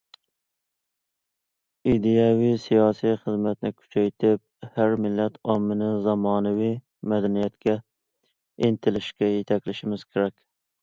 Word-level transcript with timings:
ئىدىيەۋى 1.91 2.47
سىياسىي 2.63 3.13
خىزمەتنى 3.25 3.73
كۈچەيتىپ، 3.83 4.71
ھەر 4.79 4.97
مىللەت 5.05 5.39
ئاممىنى 5.51 5.91
زامانىۋى 6.09 6.73
مەدەنىيەتكە 7.13 7.79
ئىنتىلىشكە 8.69 9.35
يېتەكلىشىمىز 9.39 10.13
كېرەك. 10.15 10.39